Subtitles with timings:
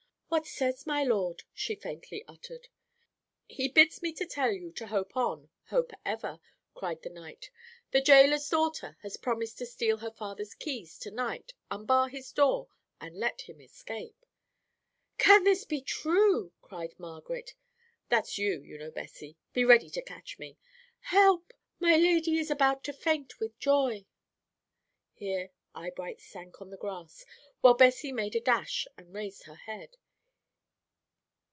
[0.33, 2.69] "'What says my lord?' she faintly uttered.
[3.47, 6.39] "'He bids me to tell you to hope on, hope ever,'
[6.73, 7.51] cried the knight;
[7.91, 12.69] 'the jailer's daughter has promised to steal her father's keys to night, unbar his door,
[13.01, 14.25] and let him escape.'
[15.17, 17.53] "'Can this be true?' cried Margaret
[18.07, 21.51] that's you, you know, Bessie be ready to catch me.'Help!
[21.81, 24.05] my lady is about to faint with joy.'"
[25.13, 27.25] Here Eyebright sank on the grass,
[27.59, 29.97] while Bessie made a dash, and raised her head.